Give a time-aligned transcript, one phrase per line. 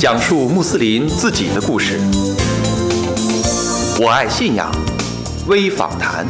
[0.00, 1.98] 讲述穆斯林自己的故事。
[4.00, 4.70] 我爱信仰
[5.48, 6.24] 微访谈。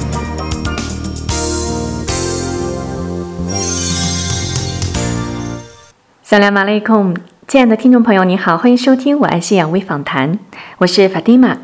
[6.22, 7.15] 萨拉马雷控，
[7.46, 10.32] 亲爱的听众朋友，你好，欢迎收听《我爱信仰微访谈》，
[10.78, 11.58] 我是法蒂玛。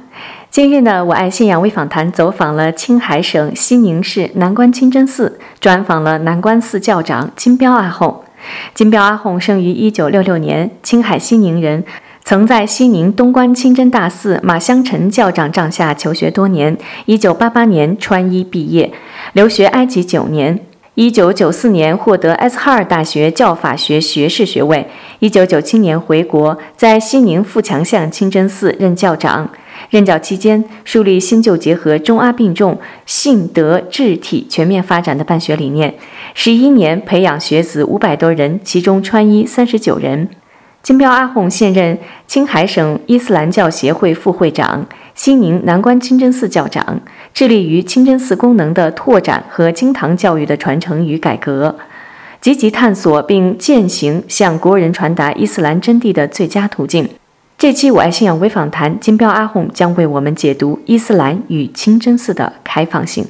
[0.50, 8.23] 今日呢，我爱信仰微访谈走访了青海省西宁市南关清真寺，专访了南关寺教长金彪阿訇。
[8.74, 11.84] 金彪阿訇生于一九六六年，青海西宁人，
[12.24, 16.76] 曾在西宁东关清真大寺马香臣教长帐下求学多年。
[17.06, 18.92] 一九八八年穿衣毕业，
[19.32, 20.58] 留学埃及九年。
[20.94, 24.88] 一九九四年获得埃斯哈尔大学教法学学士学位。
[25.18, 29.50] 一九九七年回国，在西宁富强巷清真寺任教长。
[29.90, 35.94] 任教期间，树立新旧结合、中阿并重、性德智体全面发展的办学理念。
[36.34, 40.28] 十一年培养学子五百多人，其中穿衣三十九人。
[40.82, 47.00] 金彪阿訇现任青海省伊斯兰教协会副会长、西宁南关清真寺教长，
[47.32, 51.74] 致力于清真寺功能的拓展和经堂教育的传承与改革，
[52.42, 57.08] 积极探索并践行向国人传达伊斯兰真谛的最佳途径。
[57.64, 63.26] 这期我爱信仰微访谈，金标阿訇将为我们解读伊斯兰与清真寺的开放性。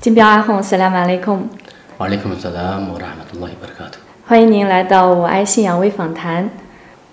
[0.00, 1.48] 金彪阿訇，斯拉马雷控。
[1.98, 4.00] 瓦里克姆萨拉姆拉马杜拉伊巴尔卡图。
[4.26, 6.50] 欢迎您来到我爱信仰微访谈。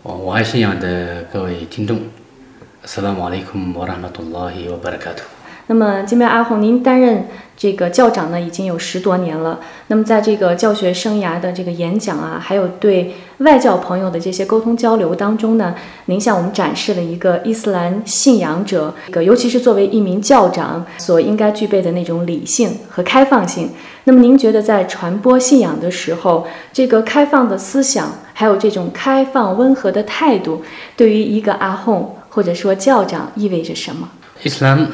[0.01, 1.99] 我我爱信仰的各位听众，
[2.85, 5.25] 斯拉马雷克姆拉马杜拉伊巴尔卡图。
[5.67, 9.59] 那么，金彪阿訇，您担任这个教长呢，已经有十多年了。
[9.87, 15.73] 那么，在这个教学生涯的这个演讲啊，还有对外教朋友的这些沟通交流当中呢，
[16.05, 23.71] 您向我们展示了一个伊斯兰信仰者，个尤其是作为一名教长所应该具备的那种理性和开放性。
[24.03, 30.61] 那么，您觉得在传播信仰的时候，这个开放的思想，还有这种开放温和的态度，
[30.95, 34.07] 对于一个阿訇或者说教长意味着什么？
[34.43, 34.87] 伊斯兰。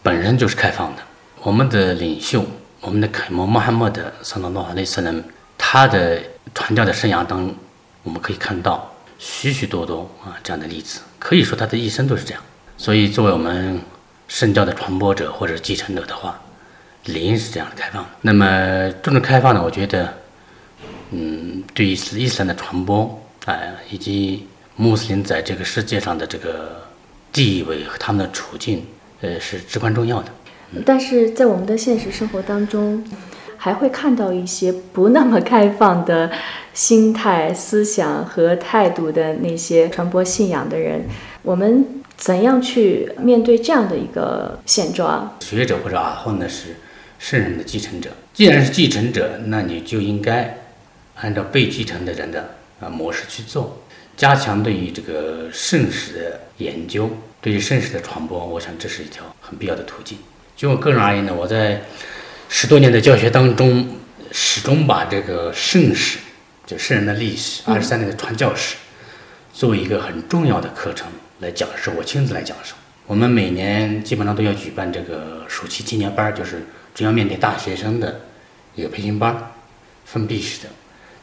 [0.00, 1.02] 本身就是开放的。
[1.40, 2.44] 我们的领袖，
[2.80, 5.24] 我们的楷模穆罕默德（萨拉诺哈雷斯人），
[5.56, 6.20] 他的
[6.52, 7.54] 传教的生涯当中，
[8.02, 11.00] 我们可以看到许许多多啊这样的例子。
[11.18, 12.42] 可以说他的一生都是这样。
[12.76, 13.80] 所以，作为我们
[14.26, 16.40] 圣教的传播者或者继承者的话，
[17.04, 18.04] 理应是这样的开放。
[18.20, 20.12] 那么，这种开放呢，我觉得，
[21.12, 23.56] 嗯，对于伊斯兰的传播啊，
[23.90, 26.82] 以及穆斯林在这个世界上的这个
[27.32, 28.84] 地位和他们的处境。
[29.20, 30.30] 呃，是至关重要的。
[30.84, 33.02] 但是在我们的现实生活当中，
[33.56, 36.30] 还会看到一些不那么开放的
[36.72, 41.06] 心态、思想和态度的那些传播信仰的人。
[41.42, 45.36] 我们怎样去面对这样的一个现状？
[45.40, 46.76] 学者或者阿訇呢是
[47.18, 50.58] 圣人的继承者，既然是继承者，那你就应该
[51.16, 53.78] 按照被继承的人的啊模式去做，
[54.16, 57.08] 加强对于这个圣史的研究。
[57.40, 60.18] 对于圣史的传播，我想这是一条很必要的途径。
[60.58, 61.80] 就我个人而言呢，我在
[62.48, 63.88] 十多年的教学当中，
[64.32, 66.18] 始终把这个圣史，
[66.66, 68.74] 就圣人的历史，二十三年的传教史，
[69.52, 71.06] 作为一个很重要的课程
[71.38, 71.92] 来讲授。
[71.96, 72.74] 我亲自来讲授。
[73.06, 78.22] 我们每年基本上都要举办这个暑期青年班，就是主要面对大学生的
[78.74, 79.52] 一个培训班，
[80.06, 80.68] 封闭式的。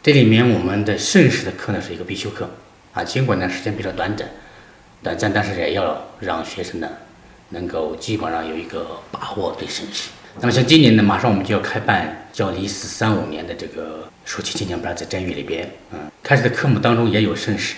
[0.02, 2.50] 这里面我们的圣史的课呢是一个必修课
[2.94, 4.30] 啊，尽管呢时间比较短暂。
[5.04, 6.90] 短暂但是也要让学生呢，
[7.50, 10.10] 能够基本上有一个把握对盛世。
[10.40, 17.76] 那么像今年呢，马上我们就要开办叫离四三五年的这个暑期青年班，在真语里边，嗯，开始的科目当中也有盛世，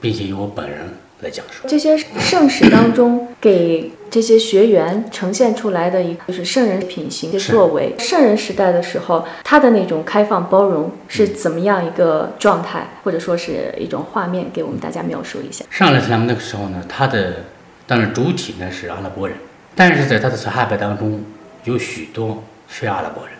[0.00, 0.78] 并且由我本人
[1.20, 1.66] 来讲述。
[1.66, 3.92] 这些盛世当中给。
[4.10, 7.94] 这些学员呈现出来的一个就是圣人品行的作为。
[7.96, 15.64] 圣人时代的时候，他的那种开放包容是怎么样一个状态，或者说是一种画面，给我们大家描述一下。
[15.70, 17.44] 上来是他们那个时候呢，他的
[17.90, 19.36] 当然主体呢是阿拉伯人，
[19.74, 21.24] 但是在他的撒哈拜当中
[21.64, 23.34] 有许多非阿拉伯人，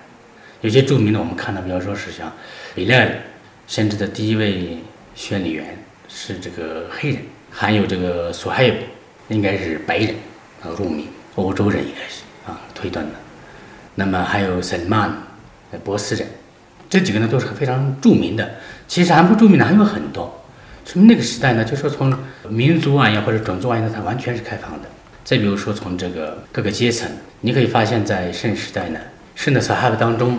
[0.61, 2.33] 有些著名的我们看到，比方说是像
[2.75, 3.13] 比赖，
[3.69, 4.79] 甚至的第一位
[5.15, 5.79] 宣礼员
[6.09, 10.17] 是这个黑人，还有这个索哈布应该是白人。
[10.65, 13.13] 啊，入民欧洲人应该是啊推断的，
[13.95, 15.13] 那么还有塞曼，
[15.71, 16.27] 呃波斯人，
[16.89, 18.57] 这几个呢都是非常著名的。
[18.89, 20.40] 其实还不著名的还有很多。
[20.91, 22.13] 从那个时代呢，就说从
[22.49, 24.89] 民族而言或者种族而言，它完全是开放的。
[25.23, 27.09] 再比如说从这个各个阶层，
[27.43, 28.99] 你可以发现，在圣时代呢，
[29.37, 30.37] 圣的撒哈巴当中，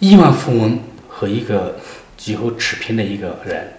[0.00, 0.78] 亿万富翁
[1.08, 1.76] 和一个
[2.18, 3.72] 几乎持平的一个人，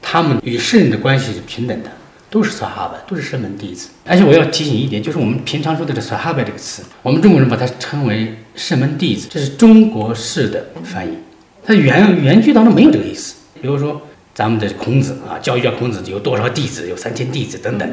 [0.00, 1.90] 他们与圣人的关系是平等的。
[2.30, 3.88] 都是萨哈巴，都是圣门弟子。
[4.04, 11.16] 而且我要提醒一点，就是我们平常说的这萨哈巴这个词，我们中国人把它称为圣门弟子，这是中国式的翻译，
[11.64, 13.34] 它原原句当中没有这个意思。
[13.60, 14.02] 比如说
[14.34, 17.88] 咱们的孔子啊，教育家孔子有多少弟子，有三千弟子等等。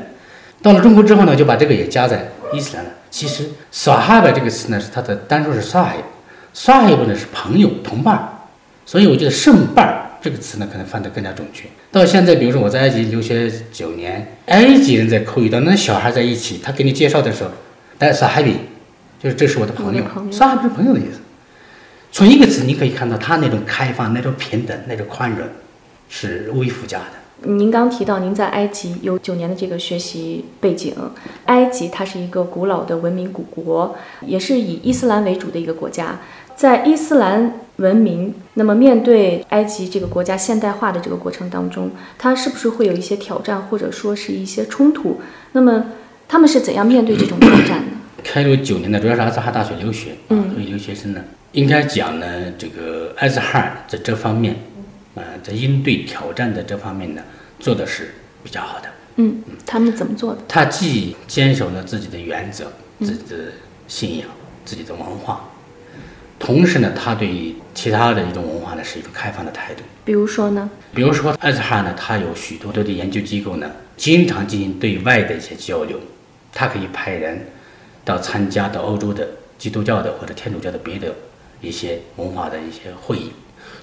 [0.61, 2.91] 到了中国之后呢，就把这个也加在伊斯兰了。
[3.09, 8.47] 其实 “sahab” 这个词呢，是它的单数是 “sahib”，“sahib” 呢是朋友、同伴，
[8.85, 10.07] 所以我觉得圣伴。
[10.23, 11.67] 这个词呢，可能翻得更加准确。
[11.91, 17.49] 到现在，比如说我在埃及留学九年，埃及人在口语当中，那小孩在一起，他给你介绍的时候，
[17.97, 18.55] 带萨哈比，
[19.19, 21.19] 就是这是我的朋友，，“sahib” 是朋友的意思。
[22.11, 25.39] 从一个词你可以看到他那种开放、那种平等、那种宽容，
[26.11, 27.49] 是微附加的。
[27.49, 30.93] 您刚提到您在埃及有九年的这个学习背景，
[31.45, 33.95] 埃及它是一个古老的文明古国，
[34.27, 36.19] 也是以伊斯兰为主的一个国家。
[36.55, 45.19] 在伊斯兰文明，那么面对埃及这个国家现代化的这个过程当中，它是不是会有一些挑战，或者说是一些冲突？
[45.53, 45.85] 那么
[46.27, 47.93] 他们是怎样面对这种挑战呢？
[48.23, 51.23] 开罗九年的，主要是阿兹哈大学留学，嗯，所以留学生呢，
[51.53, 54.55] 应该讲呢，这个阿兹哈在这方面，
[55.15, 57.21] 啊，在应对挑战的这方面呢，
[57.59, 58.89] 做的是比较好的。
[59.17, 60.41] 嗯，他们怎么做的？
[60.47, 63.51] 他既坚守了自己的原则、自己的
[63.87, 64.27] 信仰、
[64.63, 65.49] 自己的文化。
[66.39, 69.83] 同时呢，他对其他的一种文化呢是一种开放的态度。
[70.03, 70.69] 比如说呢？
[70.95, 75.99] 比如说，艾斯哈呢，他有许多的研究机构呢，经常进行对外的一些交流。
[76.53, 77.47] 他可以派人
[78.03, 81.13] 到参加到欧洲的基督教的或者天主教的别的
[81.61, 83.31] 一些文化的一些会议。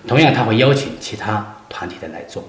[0.06, 2.44] 同样，他会邀请其他团体的来做。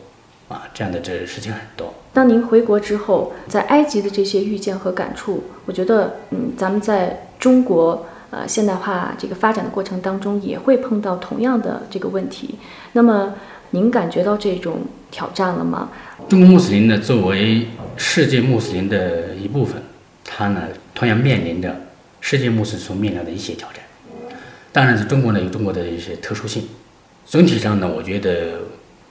[0.48, 1.94] 啊，这样的这事情很多。
[2.14, 8.06] 当您回国之后，在埃及的这些遇见和感触，我觉得，嗯，咱们在中国。
[8.32, 12.60] 呃，现代化这个发展的过程当中，也会碰到同样的这个问题。
[12.94, 13.34] 那么，
[13.72, 15.90] 您感觉到这种挑战了吗？
[16.28, 19.82] 中国穆斯林呢，作为世界穆斯林的一部分，
[20.24, 21.76] 它呢同样面临着
[22.22, 23.82] 世界穆斯林所面临的一些挑战。
[24.72, 26.70] 当然，在中国呢有中国的一些特殊性。
[27.30, 28.54] 总体上呢，我觉得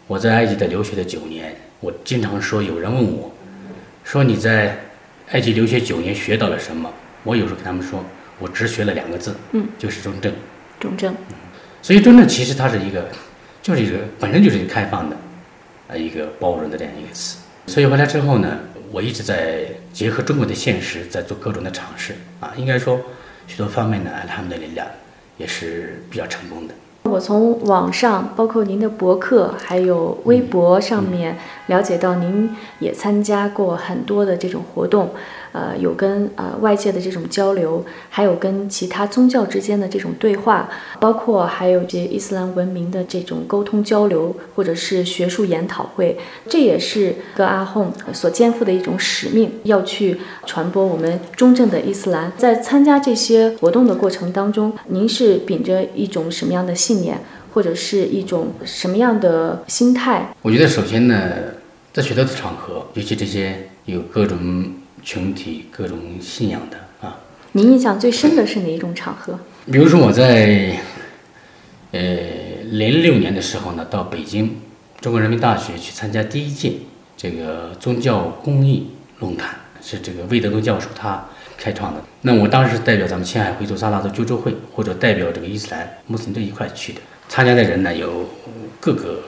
[0.08, 3.32] 我在埃及的留学的九年，我经常说，有人问我，
[4.02, 4.76] 说你在
[5.28, 6.92] 埃及留学九年学到了什么？
[7.22, 8.04] 我有时候跟他们说。
[8.40, 10.32] 我只学了两个字，嗯，就是中正，
[10.78, 11.12] 中正，
[11.82, 13.08] 所以中正其实它是一个，
[13.60, 15.16] 就是一个本身就是一个开放的，
[15.88, 17.38] 呃，一个包容的这样一个词。
[17.66, 18.60] 所以回来之后呢，
[18.92, 23.00] 我一直在结合中国的现实，在做各种的尝试啊，应该说
[23.48, 24.86] 许多方面呢，他们的力量
[25.36, 26.74] 也是比较成功的。
[27.04, 35.10] 我从网上，包括您的博客，还有微博上面了解到，您也参加过很多的这种活动。
[35.52, 40.68] 呃，有跟呃外界的这种交流，还有跟其他宗教之间的这种对话，
[41.00, 46.18] 包括还有这伊斯兰文明的这种沟通交流，或者是学术研讨会，
[46.48, 52.32] 这也是个阿訇所肩负的一种使命，要去传播我们中正的伊斯兰。
[52.36, 57.18] 在参加这些活动的过程当中，您是秉着一种什么样的信念，
[57.54, 60.34] 或者是一种什么样的心态？
[60.42, 61.18] 我觉得首先呢，
[61.92, 64.38] 在许多的场合，尤其这些有各种。
[65.08, 67.18] 群体各种信仰的啊，
[67.52, 69.38] 您印象最深的是哪一种场合？
[69.72, 70.78] 比如说我在
[71.92, 72.00] 呃
[72.64, 74.60] 零六年的时候呢，到北京
[75.00, 76.72] 中国人民大学去参加第一届
[77.16, 78.88] 这个宗教公益
[79.20, 79.48] 论坛，
[79.80, 81.24] 是这个魏德东教授他
[81.56, 82.02] 开创的。
[82.20, 87.00] 那我当时代表咱们青海回族萨拉族救助会，或者代表这个伊斯兰穆斯林这一块去的。
[87.30, 88.28] 参加的人呢有
[88.78, 89.22] 各个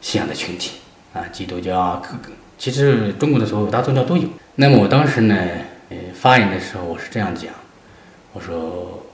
[0.00, 0.72] 信仰的群体
[1.12, 4.24] 啊，基督教啊，各个其实中国的所有大宗教都有。
[4.56, 5.36] 那么我当时呢，
[5.90, 7.52] 呃，发言的时候我是这样讲，
[8.32, 9.04] 我说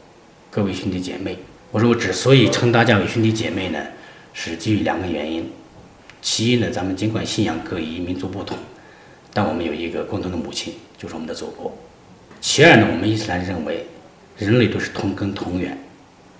[0.51, 1.39] 各位兄弟姐妹，
[1.71, 3.79] 我说我之所以称大家为兄弟姐妹呢，
[4.35, 5.51] 是基于两个原因。
[6.21, 8.59] 其一呢，咱们尽管信仰各异、民族不同，
[9.33, 11.75] 但我们有一个共同的母亲，就是我们的祖国。
[12.39, 13.87] 其二呢，我们伊斯兰认为
[14.37, 15.79] 人类都是同根同源，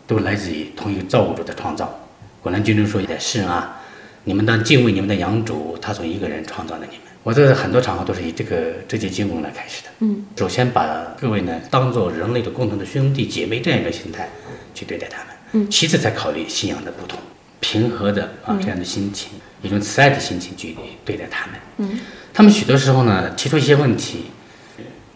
[0.07, 1.99] 都来自于同一个造物主的创造。
[2.43, 3.81] 古兰经中说也是啊，
[4.25, 7.10] 你们当敬畏你们的养主，他从一个人创造了你们。
[7.23, 8.57] 我在很多场合都是以这个
[8.89, 9.91] 这节经文来开始的。
[9.99, 14.29] 嗯，首先把各位呢当做人类的共同的兄弟姐妹这样一个心态
[14.75, 15.27] 去对待他们。
[15.53, 17.19] 嗯，其次才考虑信仰的不同，
[17.61, 20.75] 平和的啊这样的心情，一种慈爱的心情去
[21.05, 21.57] 对待他们。
[21.79, 22.01] 嗯，
[22.33, 24.27] 他们许多时候呢提出一些问题，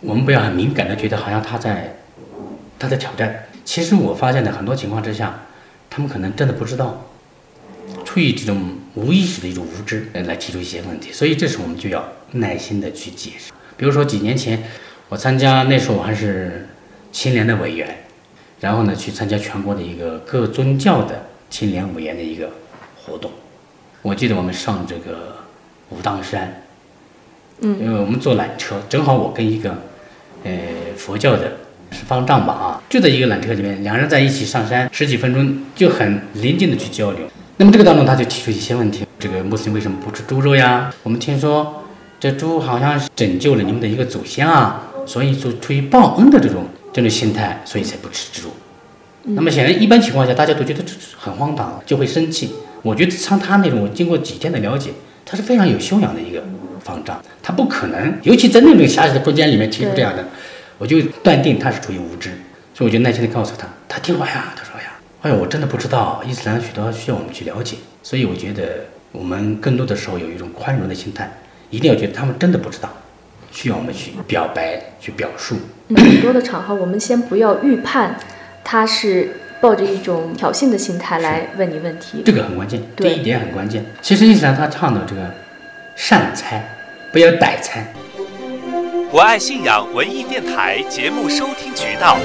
[0.01, 1.97] 我们不要很敏感的觉得好像他在
[2.79, 3.47] 他在挑战。
[3.65, 5.41] 其实我发现呢很多情况之下，
[5.89, 7.03] 他们可能真的不知道。
[8.15, 8.57] 出于这种
[8.95, 13.51] 无意识的一种无知，来提出一些问题，所以这时候我们就要耐心的去解释。
[13.77, 14.63] 比如说几年前，
[15.09, 16.69] 我参加那时候我还是
[17.11, 18.05] 青联的委员，
[18.61, 22.49] 然后呢去参加全国的一个各宗教的青联委员的一个
[23.05, 23.33] 活动。
[24.01, 25.39] 我记得我们上这个
[25.89, 26.63] 武当山，
[27.63, 29.77] 嗯，因为我们坐缆车，正好我跟一个
[30.45, 30.53] 呃
[30.97, 31.57] 佛教的
[31.91, 37.29] 是方丈吧啊，就在一个缆车里面，两人在一起上山十几分钟，就很临近的去交流。
[37.57, 40.93] 那么这个当中他就提出一些问题：这个穆斯林为什么不吃猪肉呀？
[41.05, 41.85] 我们听说
[42.19, 48.49] 这猪好像是拯救了你们的一个祖先啊，所以就出于报恩的这种这种心态，所以才不吃猪。
[49.23, 52.55] 那么显然，一般情况下，大家都觉得这很荒唐，就会生气。
[52.83, 54.91] 我觉得像他那种，经过几天的了解，
[55.25, 56.43] 他是非常有修养的一个
[56.81, 60.25] 方丈，他不可能，尤其在那种狭小的空间里面提出这样的，
[60.77, 62.31] 我就断定他是出于无知。
[62.75, 64.74] 所以我就耐心的告诉他，他听话呀，他说呀，
[65.25, 71.33] 哎呀，我真的不知道伊斯兰许多需要我们去了解，所以我觉得我们更多的时候有一种宽容的心态，
[71.71, 72.91] 一定要觉得他们真的不知道，
[73.51, 75.57] 需要我们去表白、去表述。
[75.97, 78.21] 很多的场合，我们先不要预判。
[78.63, 79.31] 他是
[79.63, 83.83] 抱着一种挑衅的心态来问你问题，这个很关键，这一点很关键。
[84.03, 85.23] 其实伊斯兰他倡导这个
[85.97, 86.63] 善猜，
[87.11, 87.91] 不要歹猜。
[89.11, 92.19] 我爱信仰文艺电台节目收听渠道：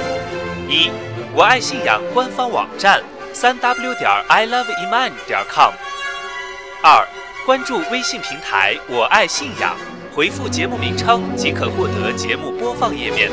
[0.68, 0.90] 一、
[1.34, 3.02] 我爱信仰官方网站
[3.34, 5.72] 三 w 点 i love iman 点 com；
[6.84, 7.08] 二、
[7.46, 9.76] 关注微信平台我爱信仰，
[10.14, 13.30] 回复节目名称即可获得节目播放页面；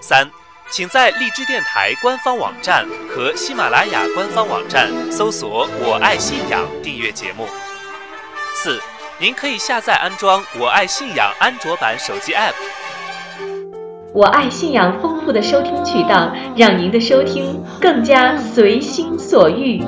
[0.00, 0.30] 三。
[0.72, 7.48] 请在荔枝电台官方网站和喜马拉雅官方网站搜索“我爱信仰”订阅节目。
[8.54, 8.80] 四，
[9.18, 12.54] 您可以下载安装“我爱信仰”安卓版手机 App。
[14.12, 19.80] 我爱信仰丰富的收听渠道，让您的收听更加随心所欲。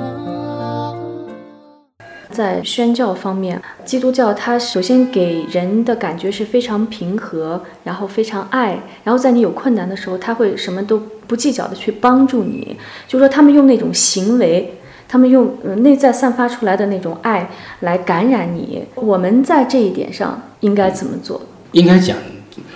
[2.31, 12.77] 在宣教方面，基督教它首先给人的感觉是非常平和，然后非常爱，然后在你有困难的时候，他会什么都不计较的去帮助你。
[13.05, 14.73] 就说他们用那种行为，
[15.05, 15.53] 他们用
[15.83, 17.49] 内在散发出来的那种爱
[17.81, 18.85] 来感染你。
[18.95, 21.41] 我们在这一点上应该怎么做？
[21.73, 22.15] 应该讲，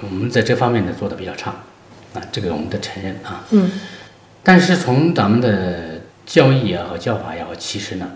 [0.02, 1.52] 我们在这方面呢做的比较差
[2.14, 3.46] 啊，这个我们得承认啊。
[3.52, 3.72] 嗯。
[4.44, 8.10] 但是从咱们的教义也好教法也好，其实呢。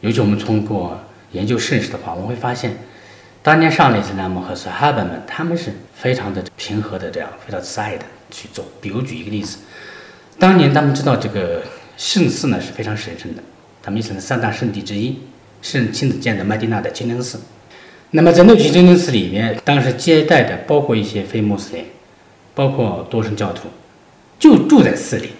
[0.00, 1.00] 尤其我们通过
[1.32, 2.76] 研究圣史的话，我们会发现，
[3.42, 8.66] 当年上列斯兰姆和苏哈巴们，他们是非常的平和的，这样非常慈爱的去做。
[8.80, 9.58] 比如举一个例子，
[10.38, 11.62] 当年他们知道这个
[11.96, 13.42] 圣寺呢是非常神圣的，
[13.82, 15.18] 他们伊斯兰三大圣地之一，
[15.62, 17.40] 圣亲自建的麦地那的清真寺。
[18.10, 21.84] 那么在那具清真寺里面，当时接待的包括一些非穆斯林，
[22.54, 23.68] 包括多神教徒，
[24.38, 25.30] 就住在寺里，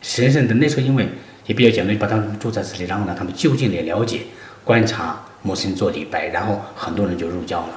[0.00, 0.54] 神圣的。
[0.54, 1.08] 那时候因为。
[1.48, 4.20] 也比较简单，把他们住在这里，然后呢，他们就近的了解、
[4.64, 7.70] 观察穆斯林做礼拜，然后很多人就入教了。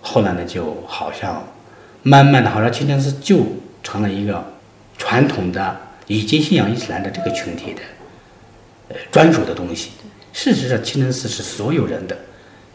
[0.00, 1.46] 后来呢，就好像
[2.02, 3.44] 慢慢的，好像清真寺就
[3.82, 4.42] 成了一个
[4.96, 5.76] 传统的
[6.06, 7.82] 已经信仰伊斯兰的这个群体的
[8.88, 9.90] 呃专属的东西。
[10.32, 12.16] 事实上，清真寺是所有人的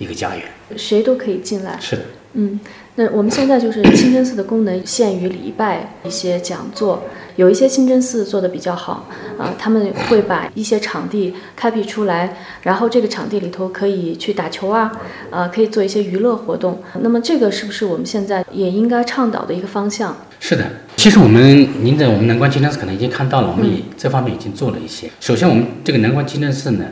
[0.04, 0.44] 一个家园，
[0.76, 1.78] 谁都可以进来。
[1.80, 2.02] 是的，
[2.34, 2.60] 嗯。
[2.96, 7.04] 那我们现在就是清真寺的功能限于礼拜一些讲座，
[7.38, 14.92] 有一些清真寺做的比较好啊，他们会把一些场地开辟出来，然后这个场地里头可以去打球啊，
[15.32, 16.84] 呃，可以做一些娱乐活动。
[17.02, 20.16] 那么这个是不是我们现在也应该倡导的一个方向？
[20.40, 20.64] 是的，
[20.96, 25.10] 其实我们您在我们南关清真寺可能已经看到了，我们也这方面已经做了一些。
[25.20, 26.86] 首先，我们这个南关清真寺呢，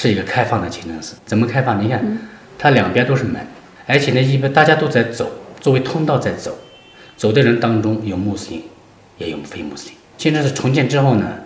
[0.00, 1.82] 是一个开放的清真寺，怎么开放？
[1.82, 2.00] 你看，
[2.56, 3.44] 它两边都是门。
[3.84, 5.28] 而且呢，一般大家都在走，
[5.60, 6.56] 作为通道在走，
[7.16, 8.62] 走的人当中有穆斯林，
[9.16, 9.96] 也有非穆斯林。
[10.16, 11.40] 清真寺重建之后呢，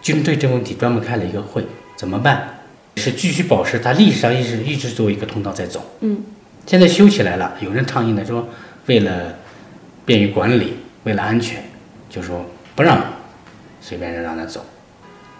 [0.00, 2.60] 军队这个问题专门开了一个会，怎么办？
[2.94, 5.84] 是继续保持它历史上一直一直作为一个通道在走。
[6.02, 6.22] 嗯。
[6.64, 8.48] 现在修起来了，有人倡议呢说，
[8.86, 9.34] 为了
[10.04, 11.60] 便于管理，为了安全，
[12.08, 12.46] 就说
[12.76, 13.02] 不让
[13.80, 14.64] 随便人让他走。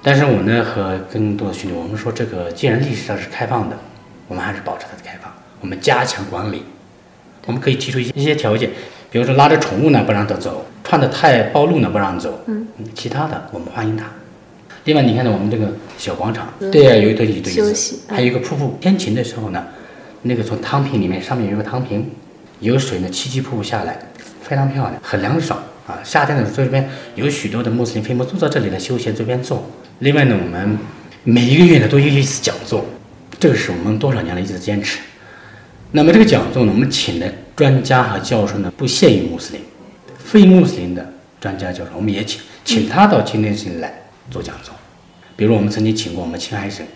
[0.06, 3.76] 但是我呢和更多的兄弟，我们说这个既然历史上是开放的，
[4.28, 5.32] 我们还是保持它的开放。
[5.60, 6.62] 我们加强管理，
[7.44, 8.70] 我们可以提出一些一些条件，
[9.10, 14.06] 比如说拉着宠物呢不让它走，穿的太暴露呢不让走，嗯，其他的我们欢迎它。
[14.84, 18.78] 另外，你看到我们这个小广场，对呀，有一堆一堆椅子，还有一个瀑布。
[18.80, 19.66] 天晴的时候呢，
[20.22, 22.08] 那个从汤瓶里面上面有个汤瓶，
[22.60, 23.98] 有水呢，七七瀑布下来，
[24.40, 26.00] 非常漂亮，很凉爽啊。
[26.04, 29.70] 夏天的时候，这边有许多的穆斯林非穆坐在这里来休闲，这边坐。
[30.00, 30.78] 另外呢，我们
[31.24, 32.84] 每一个月呢都有一次讲座，
[33.38, 34.98] 这个是我们多少年来一直在坚持。
[35.92, 39.62] 那么这个讲座呢，我们请的专家和教授呢，不限于穆斯林，
[40.18, 43.94] 非穆斯林的专家教授，我们也请，请他到清真寺来
[44.30, 44.74] 做讲座。
[45.36, 46.86] 比如我们曾经请过我们青海省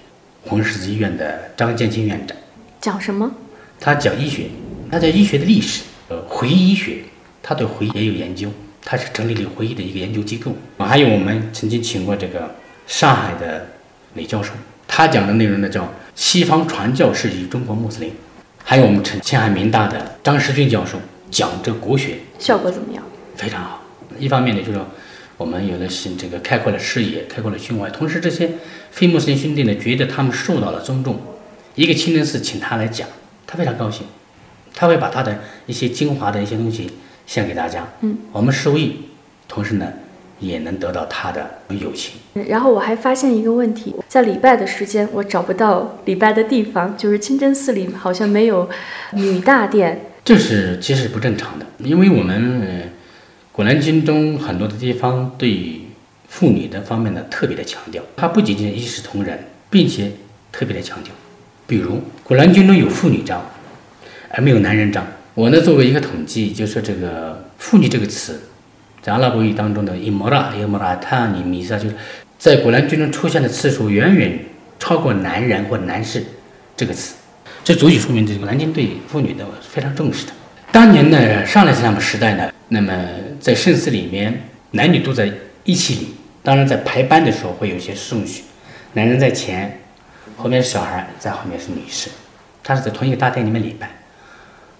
[0.42, 2.36] 红十字医院的张建清院长，
[2.80, 3.30] 讲什么？
[3.78, 4.46] 他讲医学，
[4.90, 7.04] 他讲医学的历史，呃，回医学，
[7.42, 8.50] 他对回也有研究，
[8.84, 10.54] 他是整理了回忆的一个研究机构。
[10.78, 12.54] 还有我们曾经请过这个
[12.86, 13.66] 上海的
[14.14, 14.52] 李教授，
[14.86, 18.12] 他讲的内容呢叫西方传教士与中国穆斯林。
[18.62, 23.02] 还有我们陈青海民大的张世军教授讲这国学，效果怎么样？
[23.36, 23.82] 非常好。
[24.18, 24.78] 一方面呢，就是
[25.36, 28.50] 我们有了新这个开阔了视野，开阔了胸怀，同时这些
[28.90, 31.18] 非穆斯林兄弟呢，觉得他们受到了尊重。
[31.74, 33.08] 一个清真寺请他来讲，
[33.46, 34.06] 他非常高兴，
[34.74, 36.90] 他会把他的一些精华的一些东西
[37.30, 37.86] 献给大家。
[38.00, 39.02] 嗯，我们受益，
[39.46, 39.86] 同时呢，
[40.40, 42.14] 也能得到他的友情。
[42.48, 48.68] 然后我还发现一个问题，在礼拜的时间，我找不到礼拜的地方，就是清真寺里好像没有
[49.12, 50.06] 女大殿。
[50.24, 52.82] 这是其实不正常的，因为我们呃，
[53.52, 55.82] 古兰经中很多的地方对
[56.28, 59.38] 妇女的方面呢特别的强调，它不仅仅一视同仁，
[59.70, 60.10] 并且
[60.50, 61.12] 特别的强调。
[61.68, 63.40] 比如古兰经中有妇女章，
[64.30, 65.06] 而没有男人章。
[65.34, 68.40] 我呢作为一个统计，就说这个妇女这个词，
[69.00, 71.94] 在阿拉伯语当中的伊莫拉、伊莫拉塔尼米萨，就是
[72.38, 74.38] 在古兰经中出现的次数远远
[74.78, 76.24] 超过男人或男士
[76.76, 77.14] 这个词。
[77.62, 80.32] 这足以说明这个南京对妇女的非常重视的。
[80.72, 82.92] 当年呢，上来斯拉姆时代呢，那么
[83.38, 85.30] 在圣寺里面，男女都在
[85.64, 86.14] 一起礼。
[86.42, 88.44] 当然，在排班的时候会有一些顺序，
[88.94, 89.78] 男人在前，
[90.36, 92.08] 后面是小孩，在后面是女士。
[92.64, 93.90] 他是在同一个大殿里面礼拜。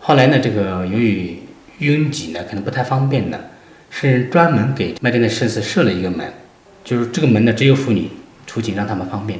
[0.00, 1.38] 后来呢，这个由于
[1.78, 3.38] 拥挤呢，可能不太方便呢，
[3.90, 6.26] 是专门给麦地那圣寺设了一个门，
[6.82, 8.08] 就是这个门呢，只有妇女
[8.46, 9.38] 出警，让他们方便。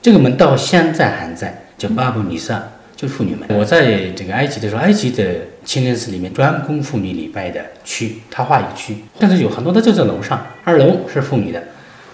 [0.00, 2.62] 这个门到现在还在，叫巴布尼萨。
[2.94, 3.48] 就是妇女门。
[3.58, 5.24] 我在这个埃及的时候，埃及的
[5.64, 11.60] 清真寺里面专供妇女礼拜的区，他划一个区，但是有很多的就在楼上，二楼是妇女的，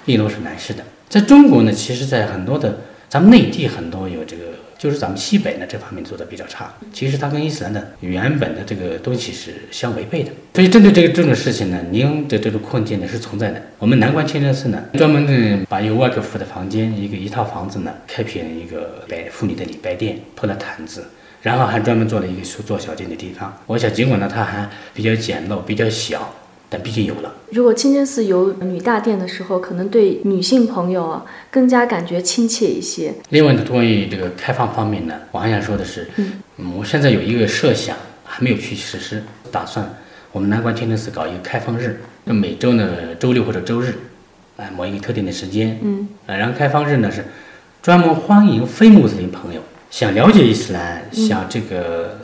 [0.06, 0.82] 一楼是男士的。
[1.06, 4.44] 在中国呢，其实，在很多的咱们内地很多有这个。
[4.78, 10.30] 就是咱们西北呢这方面做的比较差，其实它跟伊斯兰的原本的这个东西是相违背的。
[10.54, 13.60] 所以针对这个这种事情呢，您的这种困境呢是存在的。
[13.78, 21.04] 我们南关清真寺呢，专门呢把一个外科夫的房间，一个一套房子呢，开辟了一个拜妇女的礼拜殿，铺了毯子，
[21.42, 23.52] 然后还专门做了一个做小件的地方。
[23.66, 26.32] 我想，尽管呢它还比较简陋，比较小。
[26.70, 27.34] 但毕竟有了。
[27.50, 33.14] 如果清真寺有女大殿的时候，可能对女性朋友啊更加感觉亲切一些。
[33.30, 39.94] 另外呢，关于这个开放方面呢，我还想说的是，嗯，我现在有一个设想，还没有去实施，打算
[40.30, 43.94] 我们南关清真寺搞一个开放日，那每周呢周六或者周日，
[44.58, 47.24] 哎，某一个特定的时间，嗯，啊，然后开放日呢是
[47.80, 52.18] 专门欢迎非穆斯林朋友想了解伊斯兰，想这个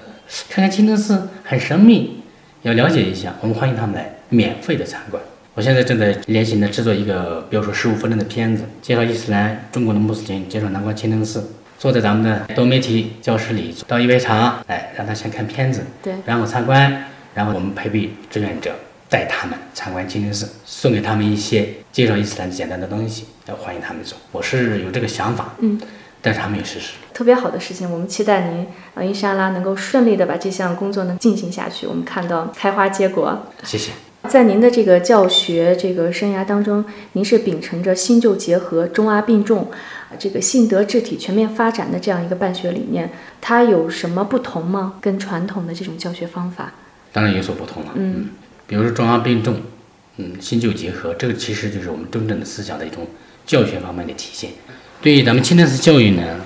[0.50, 2.20] 看看清真寺很神秘，
[2.60, 4.13] 要了解一下，我们欢迎他们来。
[4.28, 5.22] 免费的参观，
[5.54, 18.74] 我现在正在联系呢制作一个，比如说十五分钟的片子，介绍伊斯兰、中国的穆斯林，介绍南关清真寺，坐在咱们的多媒体教室里，倒一杯茶，哎，让他先看片子，对，然后参观，然后我们配备志愿者
[19.08, 24.16] 带他们参观清真寺，送给他们一些介绍伊斯兰简单的东西，要欢迎他们走。
[24.32, 25.80] 我是有这个想法，嗯。
[26.26, 33.46] 但是还没有实施，特别好的事情，我们期待您呃，伊莎拉能够顺利的把这项工作能进行下去，我们看到开花结果。
[33.62, 33.92] 谢谢。
[34.28, 39.70] 在您的这个教学这个生涯当中，您是秉承着新旧结合、中阿并重，
[40.18, 43.10] 这个信德智体全面发展的这样一个办学理念，
[43.40, 44.94] 它有什么不同吗？
[45.00, 46.72] 跟传统的这种教学方法？
[47.12, 47.90] 当然有所不同了。
[47.94, 48.30] 嗯，
[48.66, 49.60] 比如说中阿并重，
[50.16, 53.06] 嗯，新旧结合，这个其实就是我们真正的思想的一种
[53.46, 54.50] 教学方面的体现。
[55.02, 56.40] 对于咱们清真寺教育呢，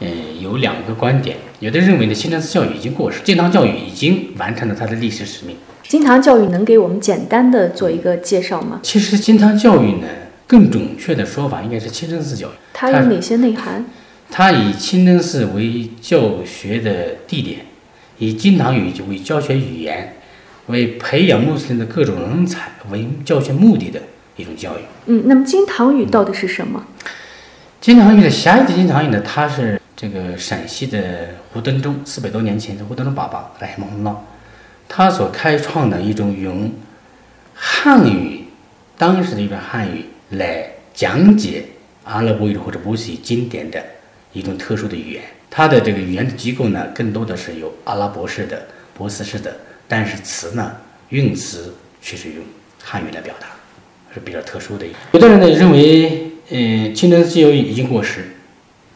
[0.00, 1.36] 嗯，有两个观点。
[1.58, 5.56] 有的认为呢，清真寺教育已经过时，金堂教育已经完成了它的历史使命。
[5.86, 8.80] 金堂教育能给我们简单的做一个介绍吗？
[8.82, 10.06] 其实金堂教育呢，
[10.46, 12.52] 更准确的说法应该是清真寺教育。
[12.72, 13.84] 它有哪些内涵？
[14.30, 17.66] 它以清真寺为教学的地点，
[18.18, 20.16] 以金堂语为教学语言，
[20.66, 24.00] 为培养穆斯林的各种人才为教学目的的
[24.36, 24.80] 一种教育。
[25.06, 26.82] 嗯，那么金堂语到底是什么？
[27.80, 34.24] 金堂语的狭义的金堂语呢，它是这个陕西的胡登中四百多年前的胡登中爸爸来蒙了，
[34.88, 36.72] 他所开创的一种用
[37.54, 38.44] 汉语，
[38.96, 41.64] 当时的一种汉语来讲解
[42.04, 43.84] 阿拉伯语或者波斯语经典的
[44.32, 45.22] 一种特殊的语言。
[45.50, 50.76] 它的这个语言的机构呢，更多的是有阿拉伯式的、波斯式的，但是词呢，
[51.10, 52.44] 用词却是用
[52.82, 53.48] 汉语来表达，
[54.12, 54.86] 是比较特殊的。
[55.12, 56.30] 有的人呢认为。
[56.50, 58.36] 嗯，清真寺教育已经过时，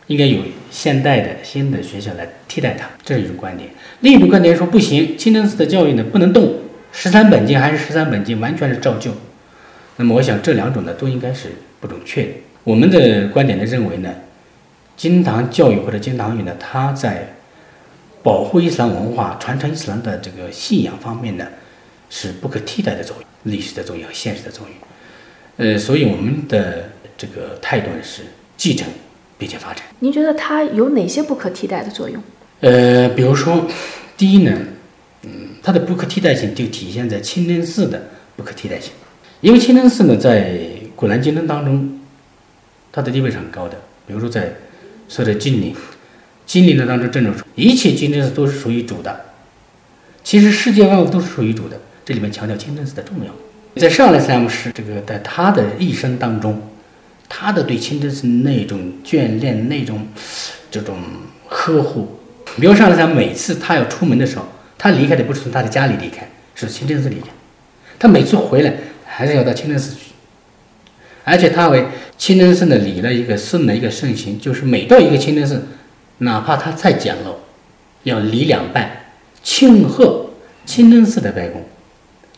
[0.09, 3.71] 应该有现代的新的学校来替代它，这是一种观点。
[4.01, 6.59] 另一种观点说不行，清真寺的教育呢不能动，
[6.93, 9.13] 十三本经还是十三本经，完全是照旧。
[9.97, 11.49] 那么我想这两种呢都应该是
[11.81, 12.29] 不准确的。
[12.65, 14.15] 我们的观点呢认为呢，
[14.97, 17.35] 金堂教育或者金堂语呢，它在
[18.23, 21.47] 保护伊斯兰文化、传承伊斯兰的这个信仰方面呢，
[22.11, 24.77] 是不可替代的作用，历史的作用和现实的作用。
[25.57, 26.91] 呃，所以我们的。
[27.21, 28.23] 这个态度呢是
[28.57, 28.87] 继承
[29.39, 29.83] 并且发展。
[30.01, 32.23] 您觉得它有哪些不可替代的作用？
[32.61, 33.67] 呃，比如说，
[34.17, 34.53] 第一呢，
[35.23, 35.31] 嗯，
[35.63, 38.03] 它的不可替代性就体现在清真寺的
[38.37, 38.93] 不可替代性，
[39.41, 40.59] 因为清真寺呢，在
[40.97, 42.01] 古兰经中当中，
[42.91, 43.77] 它的地位是很高的。
[44.07, 44.53] 比如说，在
[45.09, 45.75] 说的经灵，
[46.45, 49.27] 经灵的当中，正中说一切清真寺都是属于主的。
[50.25, 53.33] 其实世界万物都是属于主的，这里面强调清真寺的重要。
[53.81, 56.61] 在上来三姆师这个在他的一生当中，
[57.29, 60.07] 他的对清真寺那种眷恋、那种
[60.71, 60.97] 这种
[61.47, 62.19] 呵护，
[62.57, 67.27] 比如上来三每次他要出门的时候，他离开的不是从他的家里离开，是清真寺离开。
[67.99, 68.73] 他每次回来
[69.05, 70.13] 还是要到清真寺去，
[71.25, 71.85] 而且他为
[72.17, 75.67] 清真寺呢立了一个圣的一个圣行，就是每到一个清真寺，
[76.19, 77.35] 哪怕他再简陋，
[78.05, 79.13] 要礼两拜，
[79.43, 80.31] 庆贺
[80.65, 81.65] 清真寺的拜功。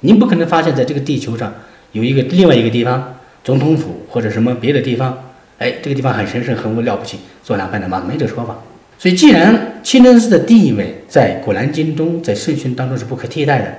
[0.01, 1.53] 您不可能发现在这个地球上
[1.93, 5.17] 有一个另外一个地方，总统府或者什么别的地方，
[5.59, 8.59] 哎，这个地方很神圣、很了不起，做两拜的嘛，没这说法。
[8.99, 13.75] 所以，既然清真寺的地位在《古兰经》中、在圣训当中是不可替代的，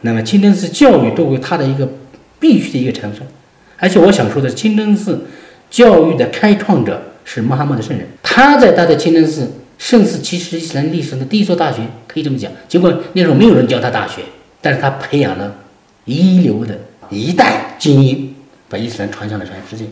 [0.00, 1.88] 那么清真寺教育作为它的一个
[2.40, 3.22] 必须的一个成分。
[3.78, 5.26] 而且，我想说的，清真寺
[5.70, 12.50] 教育的开创者是穆罕默德圣人，他在他的清真寺圣寺其实是历史上的第一所大学，可以这么讲。
[12.66, 14.22] 尽管那时候没有人教他大学。
[14.60, 15.54] 但是他培养了
[16.04, 16.76] 一流的
[17.10, 18.34] 一代精英，
[18.68, 19.84] 把伊斯兰传向了全世界。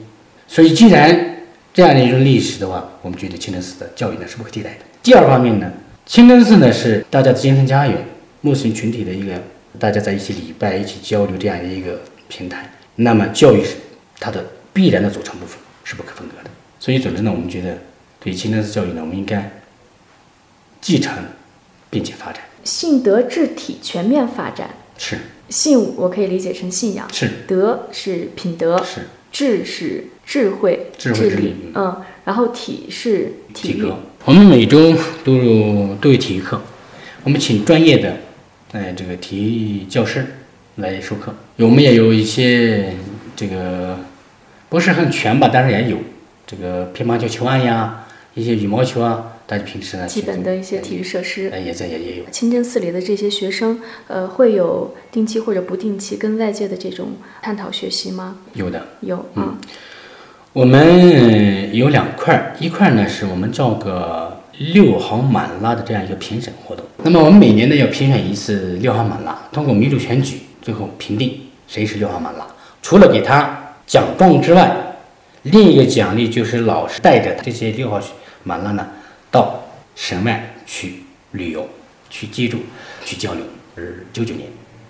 [0.49, 1.37] 所以，既然
[1.75, 4.81] 这样的一种历史的话，我们觉得清真寺的教育呢是不可替代的。
[5.03, 5.71] 第二方面呢，
[6.05, 7.97] 清真寺呢是大家的精神家园，
[8.41, 9.35] 穆斯林群体的一个
[9.79, 12.71] 大家在一起礼拜、一起交流这样的一个平台。
[12.97, 13.77] 那么，教育是
[14.19, 16.51] 它的必然的组成部分，是不可分割的。
[16.79, 17.77] 所以，总之呢，我们觉得
[18.21, 19.51] 对清真寺教育呢，我们应该
[20.81, 21.13] 继承
[21.91, 22.43] 并且发展。
[22.65, 33.93] 信德智体全面发展是信，我可以理解成信仰是德是品德是智是智慧智慧力嗯，然后体是体育。
[34.25, 34.93] 我们每周
[35.25, 36.61] 都有都有体育课，
[37.23, 38.17] 我们请专业的
[38.73, 40.27] 哎这个体育教师
[40.77, 41.35] 来授课。
[41.59, 42.95] 我们也有一些
[43.37, 43.99] 这个
[44.69, 45.99] 不是很全吧，但是也有
[46.47, 49.33] 这个乒乓球球案呀，一些羽毛球啊。
[49.47, 52.25] 大家平时呢，基本的一些体育设施，也在也也有。
[52.33, 58.39] 清真寺里的这些学生，呃，会有定期或者不定期跟外界的这种探讨学习吗？
[58.55, 59.57] 有的，有嗯。
[60.53, 66.85] 我们有两块，一块呢是我们叫个六号满拉的这样一个评审活动。
[67.05, 72.47] 那么我们每年呢要评选一次六号满拉，通过民主选举，最后评定谁是六号满拉。
[72.83, 74.75] 除了给他奖状之外，
[75.43, 78.01] 另一个奖励就是老师带着这些六号
[78.43, 78.89] 满拉呢。
[79.37, 79.63] 到
[79.95, 81.69] 省外去旅游、
[82.09, 82.59] 去接触、
[83.05, 83.45] 去交流，
[83.77, 84.49] 是九九年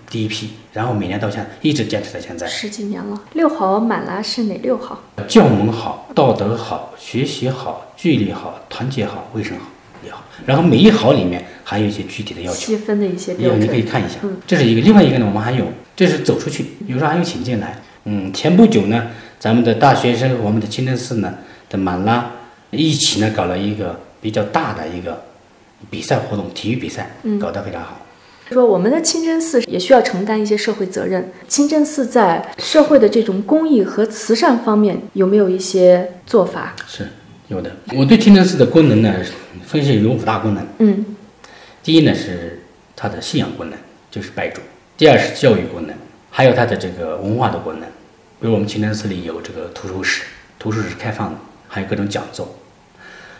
[0.09, 3.21] 第一批，然后每年到现在一直坚持到现在十几年了。
[3.33, 5.03] 六好满拉是哪六好？
[5.27, 9.65] 教门好、道德好、学习好、纪律好、团结好、卫生好
[10.05, 10.23] 也好。
[10.45, 14.15] 然后每一好里面还有一些具体的要求，细分的一些标准，你可以看一下。
[14.45, 17.77] 这是一个，另外一个呢，我们还有，这是走出去，有时候还有请进来。
[18.05, 19.07] 嗯，前不久呢，
[19.39, 21.33] 咱们的大学生和我们的清真寺呢
[21.67, 22.31] 的满拉
[22.71, 23.99] 一起呢搞了一个。
[24.27, 25.23] 比较大的一个
[25.89, 28.01] 比赛活动，体育比赛，搞得非常好。
[28.51, 31.31] 说我们的清真寺也需要承担一些社会责任。
[31.47, 36.75] 清真寺在社会的这种公益和慈善方面有没有一些做法？
[36.85, 37.07] 是
[37.47, 37.71] 有的。
[37.95, 39.15] 我对清真寺的功能呢，
[39.65, 40.67] 分析有五大功能。
[40.79, 41.05] 嗯，
[41.81, 42.61] 第一呢是
[42.97, 43.79] 它的信仰功能，
[44.11, 44.59] 就是拜主；
[44.97, 45.95] 第二是教育功能，
[46.29, 47.87] 还有它的这个文化的功能。
[48.41, 50.23] 比如我们清真寺里有这个图书室，
[50.59, 52.53] 图书室是开放的，还有各种讲座。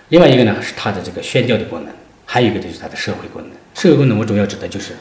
[0.09, 1.93] 另外一个呢是它的这个宣教的功能，
[2.25, 3.51] 还有一个就是它的社会功能。
[3.75, 4.93] 社会功能我主要指的就是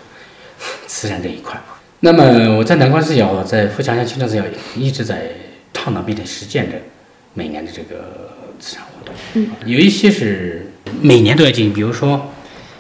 [0.86, 1.60] 慈善这一块。
[2.00, 4.44] 那么我在南关寺窑，在富强乡清真寺窑
[4.76, 5.30] 一直在
[5.72, 6.76] 倡导并且实践着
[7.34, 9.14] 每年的这个慈善活动。
[9.34, 12.32] 嗯，有一些是每年都要进行，比如说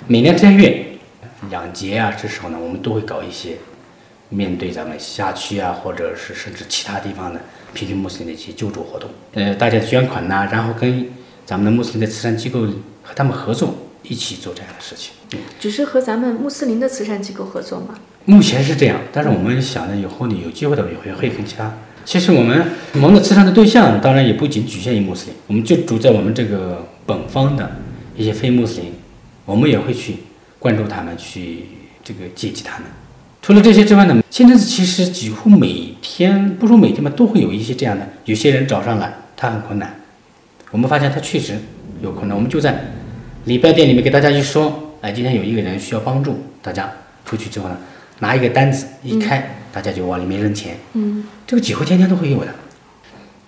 [0.06, 0.84] 每年正月
[1.48, 3.56] 两节啊，这时候呢我们都会搞一些
[4.28, 7.40] 面对咱们辖区啊，或者是甚至其他地方的
[7.72, 9.08] 贫穷穆斯林的一些救助活动。
[9.34, 11.08] 呃，大家捐款呐，然后跟
[11.46, 12.62] 咱们的穆斯林的慈善机构
[13.04, 15.12] 和他们合作，一起做这样的事情。
[15.60, 17.94] 只是和咱们穆斯林的慈善机构合作吗？
[18.24, 21.72] 目前是这样，但是我们想呢，以后呢有机会的也会会跟其他。
[22.04, 27.70] 其实我们蒙的慈善的对象当然也不仅局限于穆斯林，我们就主在我们这个本方的
[28.16, 28.92] 一些非穆斯林，
[29.44, 30.16] 我们也会去
[30.58, 31.66] 关注他们，去
[32.02, 32.88] 这个接济他们。
[33.40, 40.00] 除了这些之外呢，清真寺其实几乎每天不说每天吧，都会有一些这样的，有些人找上来，他很困难。
[40.76, 41.54] 我们发现他确实
[42.02, 42.78] 有困难，我们就在
[43.46, 46.92] 礼拜店里面给大家一说，哎，今天有一个人需要帮助，大家
[47.24, 47.78] 出去之后呢，
[48.18, 50.76] 拿一个单子一开，大家就往里面扔钱。
[50.92, 52.48] 嗯，这个几乎天天都会有的，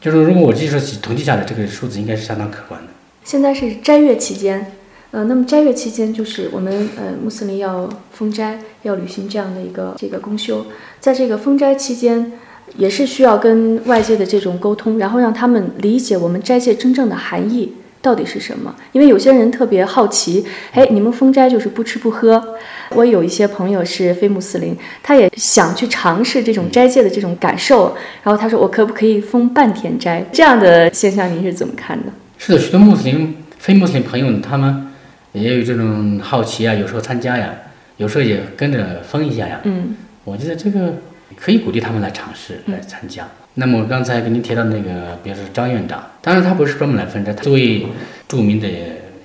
[0.01, 2.87] 就是如果我这时候统计下来，这个数字应该是相当可观的。
[3.25, 4.73] 现在是斋月期间，
[5.11, 10.65] 呃，那么斋月期间，就是我们呃穆斯林要封斋，要履行这样的一个这个公休，
[10.99, 12.33] 在这个封斋期间，
[12.77, 18.75] 也是需要跟外界的这种沟通，然后让他们理解我们斋戒真正的含义到底是什么。
[18.93, 22.43] 因为有些人特别好奇，哎，你们封斋就是不吃不喝。
[22.91, 30.25] 我有一些朋友是非穆斯林，他也想去尝试这种斋戒的这种感受，然后他说我可不可以封半天斋？
[30.33, 32.13] 这样的现象您是怎么看的？
[32.39, 34.85] 是的，许多穆斯林、非穆斯林朋友，他们。
[35.33, 37.51] 也有这种好奇啊，有时候参加呀，
[37.99, 39.61] 有时候也跟着封一下呀。
[39.65, 40.95] 嗯，我觉得这个
[41.37, 43.29] 可以鼓励他们来尝试来参加。
[43.55, 47.87] 那么刚才给您提到那个，比如说张院长，当然他不是专门来分斋，作为
[48.27, 48.69] 著名的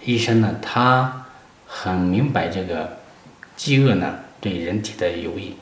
[0.04, 1.26] 医生呢，他
[1.68, 2.98] 很明白这个
[3.56, 5.56] 饥饿呢对人体的有益。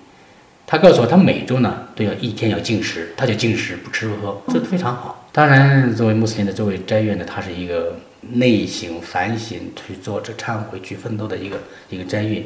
[0.66, 5.28] 他告诉我，他每周呢都要一天要禁食，他就禁食不吃不喝，这非常好。
[5.32, 7.98] 当然，作为穆斯林的，作为斋月呢，他是一个。
[8.34, 11.58] 内省反省，去做这忏悔、去奋斗的一个
[11.90, 12.44] 一个斋月，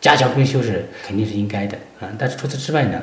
[0.00, 2.06] 加强规修是肯定是应该的啊。
[2.16, 3.02] 但是除此之外呢，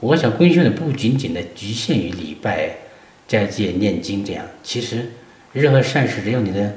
[0.00, 2.70] 我想功修呢不仅仅的局限于礼拜、
[3.28, 5.10] 斋戒、念经这样，其实
[5.52, 6.74] 任何善事，只要你的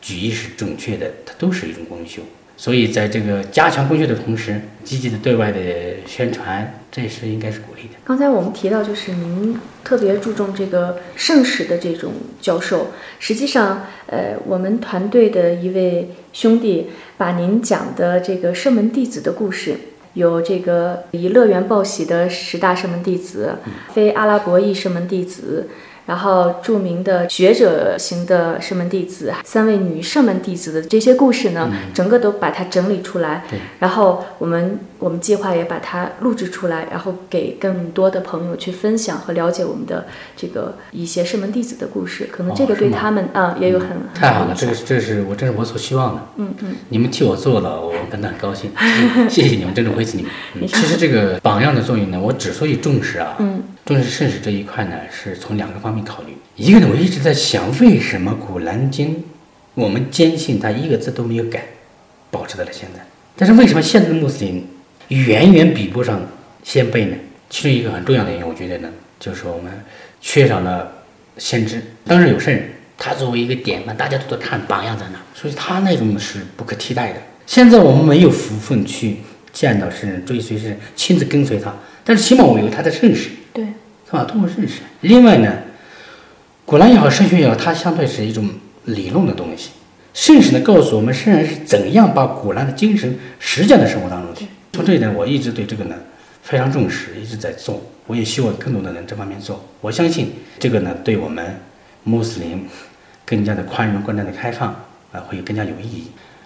[0.00, 2.22] 举意是正确的，它都是一种功修。
[2.56, 5.60] 所以，在这个加强功学的同时，积极的对外的
[6.06, 7.90] 宣传，这也是应该是鼓励的。
[8.04, 12.90] 刚才我们提到，就是您特别注重这个圣史的这种教授。
[13.20, 19.76] 实际上，呃，我们团队的一位兄弟把您讲的这个圣门弟子的故事，
[20.18, 23.54] 有这个以乐园报喜的十大圣门弟子，
[23.94, 25.68] 非阿拉伯裔圣门弟子。
[26.08, 33.44] 然后，著名的学者型的圣门弟子，三位女圣门弟子的这些故事呢，整个都把它整理出来。
[33.78, 42.26] 然后我们我们计划也把它录制出来，然后给更多的朋友去分享和了解我们的这个一些圣门弟子的故事。
[42.32, 46.22] 可能这个对他们啊也有很太好了，这个这是我这是我所希望的。
[46.36, 48.70] 嗯嗯，你们替我做了，我感到很高兴。
[49.28, 50.66] 谢谢你们，真正回赐你们。
[50.66, 53.36] 其实这个榜样的作用呢，我之所以重视啊。
[53.40, 53.62] 嗯。
[53.88, 56.36] 重视圣史这一块呢，是从两个方面考虑。
[56.56, 59.16] 一个呢，我一直在想，为什么《古兰经》
[59.72, 61.64] 我们坚信它一个字都没有改，
[62.30, 63.02] 保持到了现在？
[63.34, 64.68] 但是为什么现在的穆斯林
[65.08, 66.20] 远远比不上
[66.62, 67.16] 先辈呢？
[67.48, 69.72] 其中一个很重要的原因，我觉得呢，就是我们
[70.20, 70.92] 缺少了
[71.38, 71.82] 先知。
[72.04, 77.22] 当然有圣人，他作为一个典范，大家都在看榜样在哪，所以他那种是不可替代的。
[77.46, 79.16] 现在我们没有福分去
[79.50, 81.74] 见到圣人，追随圣人，亲自跟随他。
[82.04, 83.64] 但是起码我有他的认识，对，
[84.06, 84.24] 是吧？
[84.24, 84.82] 通过认识。
[85.00, 85.52] 另外呢，
[86.64, 88.48] 古兰也好，圣训也好，它相对是一种
[88.84, 89.70] 理论的东西。
[90.14, 94.46] 圣史呢，告诉我们圣人是怎样把古兰的精神实践到生活当中去。
[94.72, 95.96] 从这一点，我一直对这个呢
[96.42, 97.82] 非常重视，一直在做。
[98.06, 99.64] 我也希望更多的人这方面做。
[99.80, 101.56] 我相信这个呢，对我们
[102.04, 102.64] 穆斯林
[103.26, 104.68] 更加的宽容、更加的开放
[105.10, 106.04] 啊，会更加有意义。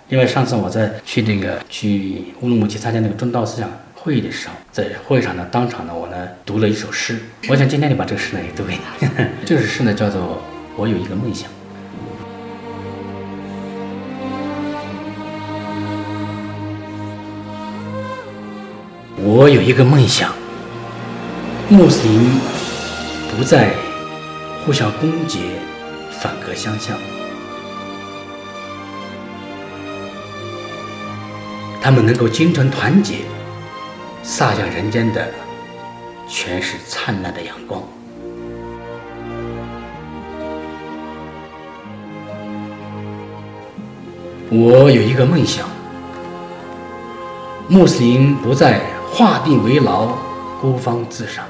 [0.08, 3.70] 另外，上次我在去那个去乌鲁木齐参加那个中道思想。
[4.04, 7.20] 会议的时候，在会上呢，当场呢，我呢读了一首诗。
[7.48, 8.80] 我想今天就把这个诗呢也读给你。
[9.46, 10.20] 这首诗呢叫做
[10.76, 11.48] 《我有一个梦想》。
[19.24, 20.32] 我有一个梦想，
[21.68, 22.28] 穆斯林
[23.36, 23.72] 不再
[24.66, 25.38] 互相攻讦、
[26.20, 26.98] 反戈相向，
[31.80, 33.18] 他们能够精诚团结。
[34.22, 35.28] 洒向人间的
[36.28, 37.82] 全是灿烂的阳光。
[44.48, 45.66] 我有一个梦想：
[47.68, 48.80] 穆斯林不再
[49.10, 50.08] 画地为牢、
[50.60, 51.44] 孤芳自赏，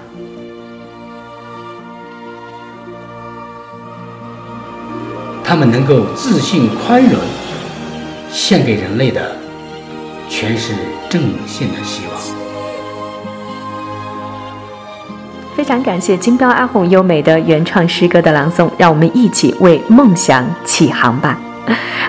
[5.44, 7.20] 他们能够自信宽容，
[8.30, 9.36] 献给人类的
[10.28, 10.72] 全是
[11.10, 12.41] 正信的希望。
[15.62, 21.38] 非常感谢金标阿红优美的原创诗歌的朗诵，让我们一起为梦想起航吧。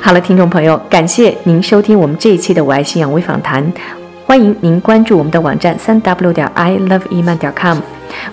[0.01, 3.63] 好了，听众朋友，感谢您收听我们这一期的《我爱信仰微访谈》，
[4.25, 7.77] 欢迎您关注我们的网站三 w 点 i love 伊曼点 com，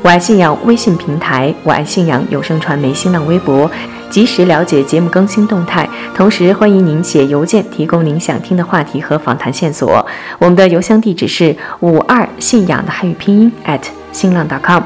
[0.00, 3.70] 我爱信仰微信平台，我爱信仰有声传媒新浪微博，
[4.08, 5.86] 及时了解节目更新动态。
[6.14, 10.06] 同时，欢迎您写邮件提供您想听的话题和访谈线索。
[10.38, 14.82] 我们的邮箱地址是五二信仰的汉语拼音 at 新浪 .com。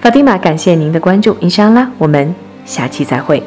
[0.00, 3.42] 法蒂玛，感谢您的关注，伊莎拉，我们下期再会。